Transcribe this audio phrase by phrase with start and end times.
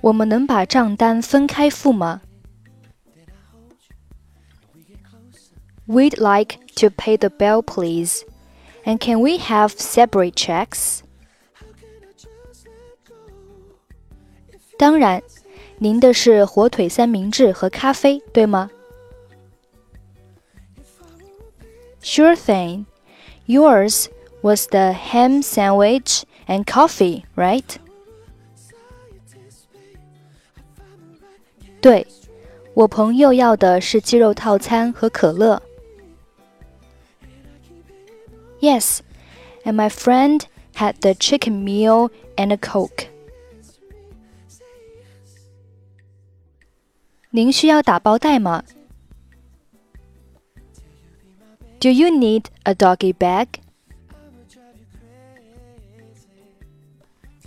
[0.00, 2.22] 我们能把账单分开付吗？
[5.86, 8.22] We'd like to pay the bill, please.
[8.84, 11.00] And can we have separate checks?
[14.78, 15.22] 当然，
[15.78, 18.70] 您的是火腿三明治和咖啡，对吗？
[22.02, 22.86] Sure thing.
[23.46, 24.06] Yours
[24.42, 27.64] was the ham sandwich and coffee, right?
[31.80, 32.06] 对，
[32.74, 35.62] 我朋友要的是鸡肉套餐和可乐。
[38.60, 39.00] Yes,
[39.64, 40.42] and my friend
[40.74, 43.06] had the chicken meal and a coke.
[47.34, 48.64] 您需要打包袋吗？
[51.78, 53.46] Do you need a doggy bag？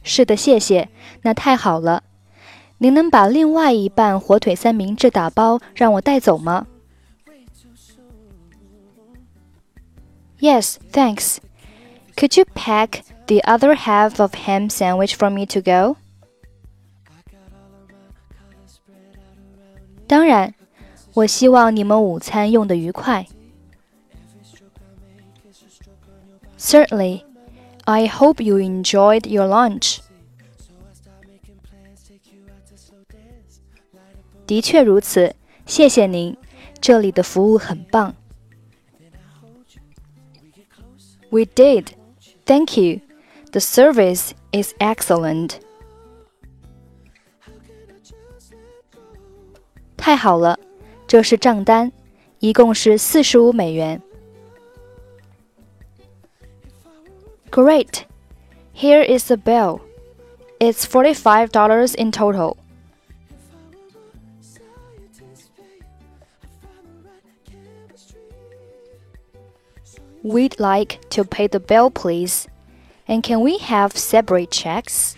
[0.03, 0.89] 是的，谢谢，
[1.21, 2.03] 那太好了。
[2.79, 6.67] 您能把另外一半火腿三明治打包让我带走吗？
[10.39, 11.37] Yes, thanks.
[12.17, 15.95] Could you pack the other half of ham sandwich for me to go?
[20.07, 20.53] 当然，
[21.13, 23.25] 我希望你们午餐用的愉快。
[26.57, 27.23] Certainly,
[27.85, 29.99] I hope you enjoyed your lunch.
[34.45, 36.37] 的确如此，谢谢您，
[36.79, 38.15] 这里的服务很棒。
[41.29, 41.87] We did,
[42.45, 42.99] thank you.
[43.51, 45.55] The service is excellent.
[50.07, 50.59] 太好了，
[51.07, 51.91] 这是账单，
[52.39, 54.01] 一共是四十五美元。
[57.49, 58.05] Great,
[58.73, 59.81] here is the bill.
[60.59, 62.57] It's forty-five dollars in total.
[70.23, 72.47] We'd like to pay the bill, please.
[73.07, 75.15] And can we have separate checks?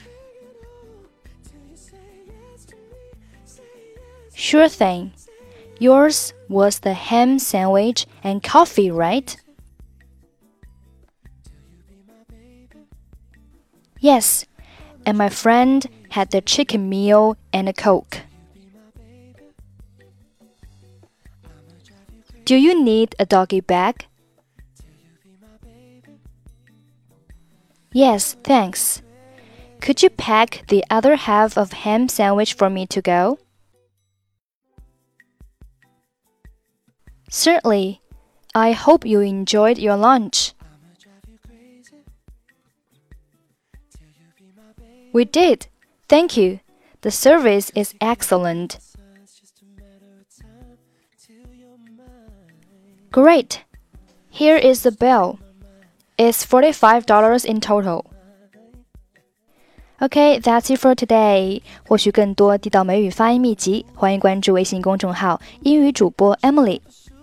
[4.41, 5.13] Sure thing.
[5.79, 9.37] Yours was the ham sandwich and coffee, right?
[13.99, 14.47] Yes,
[15.05, 18.23] and my friend had the chicken meal and a coke.
[22.47, 24.07] Do you need a doggy bag?
[27.93, 29.03] Yes, thanks.
[29.83, 33.39] Could you pack the other half of ham sandwich for me to go?
[37.30, 38.02] Certainly.
[38.54, 40.54] I hope you enjoyed your lunch.
[45.14, 45.68] We did.
[46.08, 46.60] Thank you.
[47.02, 48.80] The service is excellent.
[53.12, 53.64] Great.
[54.30, 55.40] Here is the bill.
[56.18, 58.06] It's $45 in total.
[60.02, 61.62] Okay, that's it for today.
[61.88, 66.82] 获取更多地道美语发音秘籍，欢迎关注微信公众号“英语主播 Emily”。